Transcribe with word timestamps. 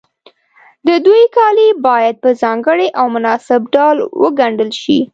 د 0.87 0.89
دوی 1.05 1.23
کالي 1.37 1.67
باید 1.87 2.15
په 2.23 2.29
ځانګړي 2.41 2.87
او 2.99 3.05
مناسب 3.15 3.61
ډول 3.75 3.97
وګنډل 4.21 4.71
شي. 4.81 4.99